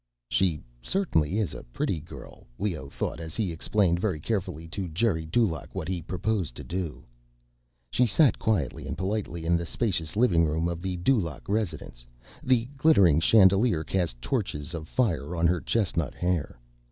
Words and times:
She 0.31 0.59
certainly 0.81 1.37
is 1.37 1.53
a 1.53 1.61
pretty 1.65 1.99
girl, 1.99 2.47
Leoh 2.57 2.89
thought 2.89 3.19
as 3.19 3.35
he 3.35 3.51
explained 3.51 3.99
very 3.99 4.19
carefully 4.19 4.67
to 4.69 4.87
Geri 4.89 5.27
Dulaq 5.27 5.75
what 5.75 5.87
he 5.87 6.01
proposed 6.01 6.55
to 6.55 6.63
do. 6.63 7.05
She 7.91 8.07
sat 8.07 8.39
quietly 8.39 8.87
and 8.87 8.97
politely 8.97 9.45
in 9.45 9.55
the 9.55 9.63
spacious 9.67 10.15
living 10.15 10.43
room 10.43 10.67
of 10.67 10.81
the 10.81 10.97
Dulaq 10.97 11.47
residence. 11.47 12.03
The 12.41 12.65
glittering 12.77 13.19
chandelier 13.19 13.83
cast 13.83 14.19
touches 14.23 14.73
of 14.73 14.87
fire 14.87 15.35
on 15.35 15.45
her 15.45 15.61
chestnut 15.61 16.15
hair. 16.15 16.57